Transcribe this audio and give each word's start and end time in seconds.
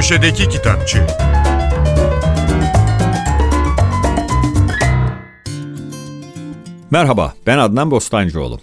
Köşedeki 0.00 0.48
Kitapçı 0.48 1.06
Merhaba, 6.90 7.34
ben 7.46 7.58
Adnan 7.58 7.90
Bostancıoğlu. 7.90 8.60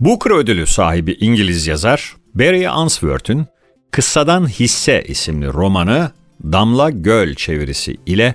Booker 0.00 0.30
ödülü 0.30 0.66
sahibi 0.66 1.12
İngiliz 1.12 1.66
yazar 1.66 2.16
Barry 2.34 2.68
Answorth'un 2.68 3.46
Kıssadan 3.90 4.48
Hisse 4.48 5.04
isimli 5.08 5.46
romanı 5.52 6.10
Damla 6.42 6.90
Göl 6.90 7.34
çevirisi 7.34 7.96
ile 8.06 8.34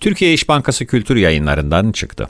Türkiye 0.00 0.32
İş 0.32 0.48
Bankası 0.48 0.86
Kültür 0.86 1.16
Yayınlarından 1.16 1.92
çıktı. 1.92 2.28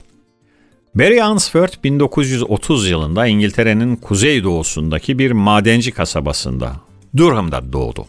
Barry 0.94 1.22
Answorth 1.22 1.84
1930 1.84 2.90
yılında 2.90 3.26
İngiltere'nin 3.26 3.96
kuzeydoğusundaki 3.96 5.18
bir 5.18 5.30
madenci 5.30 5.92
kasabasında, 5.92 6.76
Durham'da 7.16 7.72
doğdu. 7.72 8.06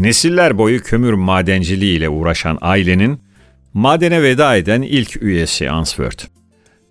Nesiller 0.00 0.58
boyu 0.58 0.82
kömür 0.82 1.12
madenciliği 1.12 1.96
ile 1.96 2.08
uğraşan 2.08 2.58
ailenin 2.60 3.20
madene 3.74 4.22
veda 4.22 4.56
eden 4.56 4.82
ilk 4.82 5.22
üyesi 5.22 5.70
Answorth. 5.70 6.24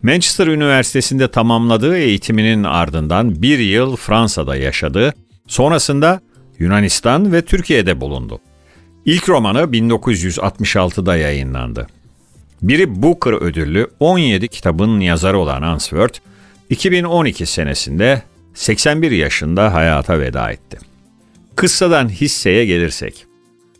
Manchester 0.03 0.47
Üniversitesi'nde 0.47 1.31
tamamladığı 1.31 1.97
eğitiminin 1.97 2.63
ardından 2.63 3.41
bir 3.41 3.59
yıl 3.59 3.95
Fransa'da 3.95 4.55
yaşadı, 4.55 5.13
sonrasında 5.47 6.21
Yunanistan 6.59 7.33
ve 7.33 7.41
Türkiye'de 7.41 8.01
bulundu. 8.01 8.39
İlk 9.05 9.29
romanı 9.29 9.59
1966'da 9.59 11.15
yayınlandı. 11.15 11.87
Biri 12.61 13.01
Booker 13.01 13.33
ödüllü 13.33 13.87
17 13.99 14.47
kitabın 14.47 14.99
yazarı 14.99 15.37
olan 15.37 15.61
Answorth, 15.61 16.19
2012 16.69 17.45
senesinde 17.45 18.21
81 18.53 19.11
yaşında 19.11 19.73
hayata 19.73 20.19
veda 20.19 20.51
etti. 20.51 20.88
Kıssadan 21.59 22.09
hisseye 22.09 22.65
gelirsek. 22.65 23.25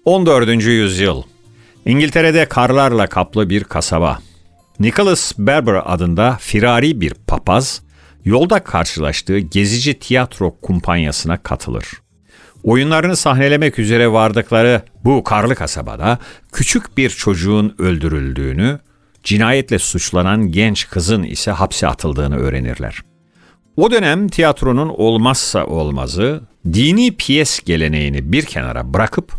14. 0.06 0.50
yüzyıl. 0.64 1.23
İngiltere'de 1.86 2.45
karlarla 2.45 3.08
kaplı 3.08 3.50
bir 3.50 3.64
kasaba. 3.64 4.20
Nicholas 4.80 5.34
Berber 5.38 5.81
adında 5.86 6.38
firari 6.40 7.02
bir 7.02 7.14
papaz, 7.14 7.81
yolda 8.26 8.64
karşılaştığı 8.64 9.40
gezici 9.40 10.00
tiyatro 10.00 10.56
kumpanyasına 10.62 11.44
katılır. 11.44 11.86
Oyunlarını 12.64 13.16
sahnelemek 13.16 13.80
üzere 13.80 14.12
vardıkları 14.12 14.81
bu 15.03 15.23
karlı 15.23 15.56
kasabada 15.56 16.20
küçük 16.52 16.98
bir 16.98 17.09
çocuğun 17.09 17.75
öldürüldüğünü, 17.78 18.80
cinayetle 19.23 19.80
suçlanan 19.80 20.52
genç 20.52 20.90
kızın 20.90 21.23
ise 21.23 21.52
hapse 21.52 21.88
atıldığını 21.88 22.38
öğrenirler. 22.38 23.09
O 23.80 23.91
dönem 23.91 24.27
tiyatronun 24.27 24.89
olmazsa 24.89 25.66
olmazı 25.66 26.41
dini 26.73 27.16
piyes 27.16 27.59
geleneğini 27.59 28.31
bir 28.31 28.45
kenara 28.45 28.94
bırakıp 28.94 29.33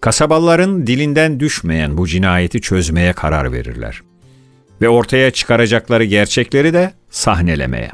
kasabalıların 0.00 0.86
dilinden 0.86 1.40
düşmeyen 1.40 1.98
bu 1.98 2.06
cinayeti 2.06 2.60
çözmeye 2.60 3.12
karar 3.12 3.52
verirler. 3.52 4.00
Ve 4.80 4.88
ortaya 4.88 5.30
çıkaracakları 5.30 6.04
gerçekleri 6.04 6.72
de 6.72 6.92
sahnelemeye. 7.10 7.90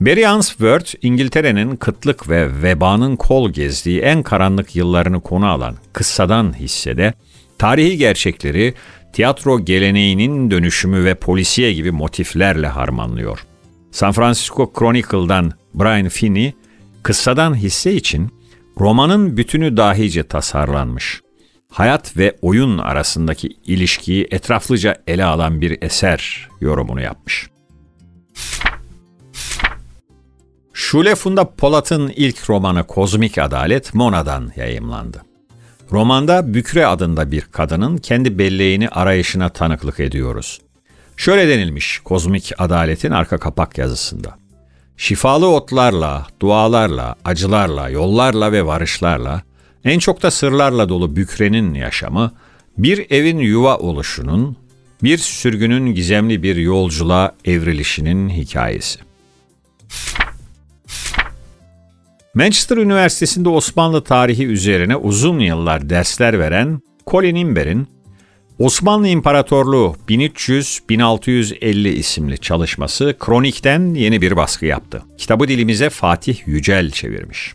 Barry 0.00 0.28
Answorth, 0.28 0.94
İngiltere'nin 1.02 1.76
kıtlık 1.76 2.28
ve 2.28 2.62
vebanın 2.62 3.16
kol 3.16 3.50
gezdiği 3.50 4.00
en 4.00 4.22
karanlık 4.22 4.76
yıllarını 4.76 5.20
konu 5.20 5.46
alan 5.46 5.74
kıssadan 5.92 6.58
hissede, 6.58 7.14
tarihi 7.58 7.96
gerçekleri, 7.96 8.74
tiyatro 9.12 9.64
geleneğinin 9.64 10.50
dönüşümü 10.50 11.04
ve 11.04 11.14
polisiye 11.14 11.72
gibi 11.72 11.90
motiflerle 11.90 12.66
harmanlıyor. 12.66 13.38
San 13.90 14.12
Francisco 14.12 14.72
Chronicle'dan 14.78 15.52
Brian 15.74 16.08
Finney, 16.08 16.54
kıssadan 17.02 17.54
hisse 17.54 17.94
için 17.94 18.30
romanın 18.80 19.36
bütünü 19.36 19.76
dahice 19.76 20.22
tasarlanmış. 20.22 21.20
Hayat 21.72 22.16
ve 22.16 22.36
oyun 22.42 22.78
arasındaki 22.78 23.48
ilişkiyi 23.48 24.28
etraflıca 24.30 25.02
ele 25.06 25.24
alan 25.24 25.60
bir 25.60 25.82
eser 25.82 26.48
yorumunu 26.60 27.00
yapmış. 27.00 27.50
Şule 30.72 31.14
Funda 31.14 31.50
Polat'ın 31.50 32.12
ilk 32.16 32.50
romanı 32.50 32.86
Kozmik 32.86 33.38
Adalet 33.38 33.94
Mona'dan 33.94 34.52
yayımlandı. 34.56 35.22
Romanda 35.92 36.54
Bükre 36.54 36.86
adında 36.86 37.30
bir 37.30 37.40
kadının 37.40 37.96
kendi 37.96 38.38
belleğini 38.38 38.88
arayışına 38.88 39.48
tanıklık 39.48 40.00
ediyoruz. 40.00 40.60
Şöyle 41.18 41.48
denilmiş 41.48 41.98
Kozmik 41.98 42.52
Adalet'in 42.58 43.10
arka 43.10 43.38
kapak 43.38 43.78
yazısında. 43.78 44.38
Şifalı 44.96 45.48
otlarla, 45.48 46.26
dualarla, 46.40 47.16
acılarla, 47.24 47.88
yollarla 47.88 48.52
ve 48.52 48.66
varışlarla, 48.66 49.42
en 49.84 49.98
çok 49.98 50.22
da 50.22 50.30
sırlarla 50.30 50.88
dolu 50.88 51.16
Bükre'nin 51.16 51.74
yaşamı, 51.74 52.32
bir 52.78 53.06
evin 53.10 53.38
yuva 53.38 53.78
oluşunun, 53.78 54.56
bir 55.02 55.18
sürgünün 55.18 55.94
gizemli 55.94 56.42
bir 56.42 56.56
yolculuğa 56.56 57.32
evrilişinin 57.44 58.28
hikayesi. 58.28 58.98
Manchester 62.34 62.76
Üniversitesi'nde 62.76 63.48
Osmanlı 63.48 64.04
tarihi 64.04 64.46
üzerine 64.46 64.96
uzun 64.96 65.38
yıllar 65.38 65.90
dersler 65.90 66.38
veren 66.38 66.80
Colin 67.06 67.34
Imber'in 67.34 67.88
Osmanlı 68.58 69.08
İmparatorluğu 69.08 69.96
1300-1650 70.08 71.88
isimli 71.88 72.38
çalışması 72.38 73.16
Kronik'ten 73.18 73.94
yeni 73.94 74.22
bir 74.22 74.36
baskı 74.36 74.66
yaptı. 74.66 75.02
Kitabı 75.18 75.48
dilimize 75.48 75.90
Fatih 75.90 76.46
Yücel 76.46 76.90
çevirmiş. 76.90 77.54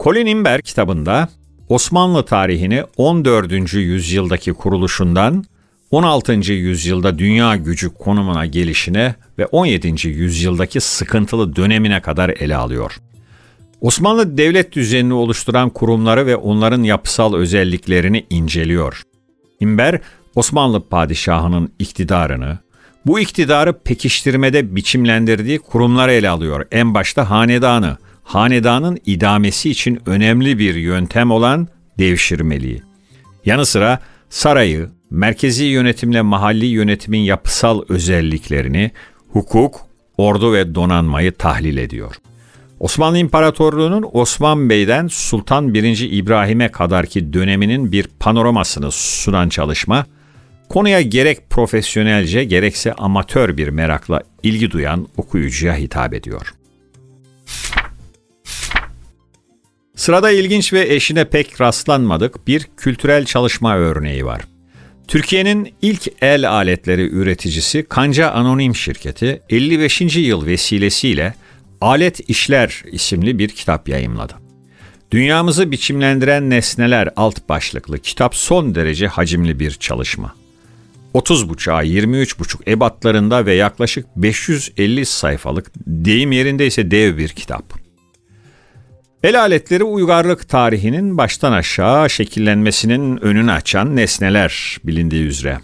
Colin 0.00 0.26
Imber 0.26 0.62
kitabında 0.62 1.28
Osmanlı 1.68 2.24
tarihini 2.24 2.84
14. 2.96 3.74
yüzyıldaki 3.74 4.52
kuruluşundan 4.52 5.44
16. 5.90 6.52
yüzyılda 6.52 7.18
dünya 7.18 7.56
gücü 7.56 7.94
konumuna 7.94 8.46
gelişine 8.46 9.14
ve 9.38 9.46
17. 9.46 10.08
yüzyıldaki 10.08 10.80
sıkıntılı 10.80 11.56
dönemine 11.56 12.00
kadar 12.00 12.28
ele 12.28 12.56
alıyor. 12.56 12.98
Osmanlı 13.80 14.38
devlet 14.38 14.72
düzenini 14.72 15.14
oluşturan 15.14 15.70
kurumları 15.70 16.26
ve 16.26 16.36
onların 16.36 16.82
yapısal 16.82 17.34
özelliklerini 17.34 18.26
inceliyor. 18.30 19.02
İmber, 19.62 20.00
Osmanlı 20.34 20.88
padişahının 20.88 21.72
iktidarını, 21.78 22.58
bu 23.06 23.20
iktidarı 23.20 23.72
pekiştirmede 23.72 24.76
biçimlendirdiği 24.76 25.58
kurumları 25.58 26.12
ele 26.12 26.28
alıyor. 26.28 26.66
En 26.70 26.94
başta 26.94 27.30
hanedanı, 27.30 27.96
hanedanın 28.22 28.98
idamesi 29.06 29.70
için 29.70 30.00
önemli 30.06 30.58
bir 30.58 30.74
yöntem 30.74 31.30
olan 31.30 31.68
devşirmeliği. 31.98 32.82
Yanı 33.44 33.66
sıra 33.66 33.98
sarayı, 34.30 34.90
merkezi 35.10 35.64
yönetimle 35.64 36.22
mahalli 36.22 36.66
yönetimin 36.66 37.20
yapısal 37.20 37.82
özelliklerini, 37.88 38.90
hukuk, 39.28 39.80
ordu 40.16 40.52
ve 40.52 40.74
donanmayı 40.74 41.32
tahlil 41.32 41.76
ediyor. 41.76 42.14
Osmanlı 42.82 43.18
İmparatorluğu'nun 43.18 44.10
Osman 44.12 44.70
Bey'den 44.70 45.06
Sultan 45.06 45.74
1. 45.74 45.98
İbrahim'e 46.12 46.68
kadarki 46.68 47.32
döneminin 47.32 47.92
bir 47.92 48.06
panoramasını 48.20 48.90
sunan 48.92 49.48
çalışma, 49.48 50.06
konuya 50.68 51.00
gerek 51.00 51.50
profesyonelce 51.50 52.44
gerekse 52.44 52.92
amatör 52.92 53.56
bir 53.56 53.68
merakla 53.68 54.22
ilgi 54.42 54.70
duyan 54.70 55.08
okuyucuya 55.16 55.76
hitap 55.76 56.14
ediyor. 56.14 56.54
Sırada 59.94 60.30
ilginç 60.30 60.72
ve 60.72 60.94
eşine 60.94 61.24
pek 61.24 61.60
rastlanmadık 61.60 62.46
bir 62.46 62.68
kültürel 62.76 63.24
çalışma 63.24 63.76
örneği 63.76 64.26
var. 64.26 64.42
Türkiye'nin 65.08 65.74
ilk 65.82 66.08
el 66.22 66.50
aletleri 66.50 67.08
üreticisi 67.08 67.82
Kanca 67.88 68.30
Anonim 68.30 68.76
Şirketi 68.76 69.42
55. 69.50 70.00
yıl 70.16 70.46
vesilesiyle 70.46 71.34
Alet 71.82 72.30
İşler 72.30 72.82
isimli 72.92 73.38
bir 73.38 73.48
kitap 73.48 73.88
yayımladı. 73.88 74.34
Dünyamızı 75.10 75.70
biçimlendiren 75.70 76.50
nesneler 76.50 77.08
alt 77.16 77.48
başlıklı 77.48 77.98
kitap 77.98 78.36
son 78.36 78.74
derece 78.74 79.06
hacimli 79.06 79.60
bir 79.60 79.70
çalışma. 79.70 80.34
30 81.14 81.48
buçuğa 81.48 81.82
23 81.82 82.38
buçuk 82.38 82.68
ebatlarında 82.68 83.46
ve 83.46 83.54
yaklaşık 83.54 84.06
550 84.16 85.06
sayfalık 85.06 85.70
deyim 85.86 86.32
yerinde 86.32 86.66
ise 86.66 86.90
dev 86.90 87.16
bir 87.16 87.28
kitap. 87.28 87.64
El 89.22 89.40
aletleri 89.40 89.84
uygarlık 89.84 90.48
tarihinin 90.48 91.18
baştan 91.18 91.52
aşağı 91.52 92.10
şekillenmesinin 92.10 93.24
önünü 93.24 93.52
açan 93.52 93.96
nesneler 93.96 94.78
bilindiği 94.84 95.24
üzere. 95.24 95.58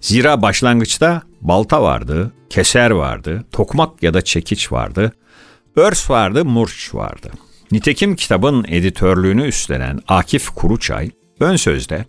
Zira 0.00 0.42
başlangıçta 0.42 1.22
balta 1.40 1.82
vardı, 1.82 2.32
keser 2.50 2.90
vardı, 2.90 3.44
tokmak 3.52 4.02
ya 4.02 4.14
da 4.14 4.22
çekiç 4.22 4.72
vardı, 4.72 5.12
örs 5.76 6.10
vardı, 6.10 6.44
murç 6.44 6.94
vardı. 6.94 7.30
Nitekim 7.72 8.16
kitabın 8.16 8.64
editörlüğünü 8.68 9.46
üstlenen 9.46 10.00
Akif 10.08 10.48
Kuruçay, 10.48 11.10
ön 11.40 11.56
sözde, 11.56 12.04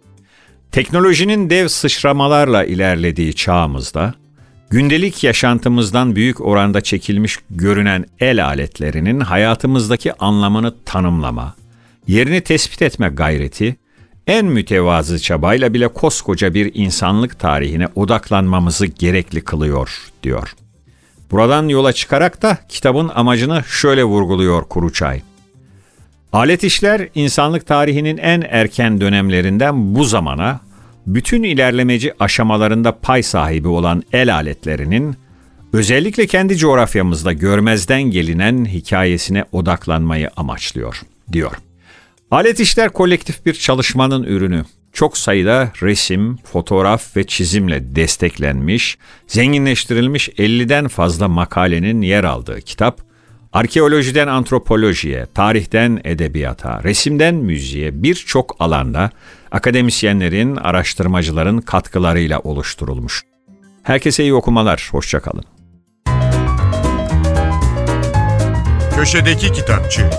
teknolojinin 0.72 1.50
dev 1.50 1.68
sıçramalarla 1.68 2.64
ilerlediği 2.64 3.34
çağımızda, 3.34 4.14
gündelik 4.70 5.24
yaşantımızdan 5.24 6.16
büyük 6.16 6.42
oranda 6.42 6.82
çekilmiş 6.82 7.40
görünen 7.50 8.06
el 8.20 8.46
aletlerinin 8.46 9.20
hayatımızdaki 9.20 10.14
anlamını 10.14 10.74
tanımlama, 10.86 11.56
yerini 12.08 12.42
tespit 12.42 12.82
etme 12.82 13.10
gayreti, 13.10 13.76
en 14.28 14.46
mütevazı 14.46 15.20
çabayla 15.20 15.74
bile 15.74 15.88
koskoca 15.88 16.54
bir 16.54 16.72
insanlık 16.74 17.40
tarihine 17.40 17.88
odaklanmamızı 17.96 18.86
gerekli 18.86 19.42
kılıyor, 19.42 19.98
diyor. 20.24 20.54
Buradan 21.32 21.68
yola 21.68 21.94
çıkarak 21.94 22.42
da 22.42 22.58
kitabın 22.70 23.12
amacını 23.16 23.64
şöyle 23.68 24.04
vurguluyor 24.04 24.64
Kuruçay. 24.64 25.22
Alet 26.34 26.64
işler 26.64 27.08
insanlık 27.16 27.68
tarihinin 27.68 28.18
en 28.18 28.42
erken 28.50 29.02
dönemlerinden 29.02 29.96
bu 29.96 30.04
zamana 30.04 30.60
bütün 31.08 31.44
ilerlemeci 31.44 32.14
aşamalarında 32.20 33.00
pay 33.00 33.24
sahibi 33.24 33.68
olan 33.68 34.04
el 34.14 34.34
aletlerinin 34.34 35.16
özellikle 35.74 36.28
kendi 36.28 36.58
coğrafyamızda 36.58 37.34
görmezden 37.34 38.02
gelinen 38.02 38.66
hikayesine 38.66 39.46
odaklanmayı 39.52 40.30
amaçlıyor, 40.38 41.02
diyor. 41.32 41.52
Alet 42.32 42.60
işler 42.60 42.90
kolektif 42.90 43.46
bir 43.46 43.54
çalışmanın 43.54 44.24
ürünü. 44.24 44.66
Çok 44.94 45.18
sayıda 45.18 45.72
resim, 45.82 46.38
fotoğraf 46.38 47.18
ve 47.18 47.28
çizimle 47.28 47.96
desteklenmiş, 47.96 48.98
zenginleştirilmiş 49.28 50.30
50'den 50.30 50.88
fazla 50.88 51.28
makalenin 51.28 52.02
yer 52.02 52.24
aldığı 52.24 52.62
kitap, 52.62 53.02
arkeolojiden 53.54 54.28
antropolojiye, 54.28 55.26
tarihten 55.34 56.02
edebiyata, 56.04 56.84
resimden 56.84 57.36
müziğe 57.36 58.04
birçok 58.04 58.56
alanda 58.60 59.10
akademisyenlerin, 59.52 60.56
araştırmacıların 60.56 61.62
katkılarıyla 61.62 62.40
oluşturulmuş. 62.40 63.24
Herkese 63.84 64.24
iyi 64.24 64.34
okumalar, 64.34 64.90
hoşçakalın. 64.92 65.44
Köşedeki 68.96 69.52
Kitapçı 69.52 70.10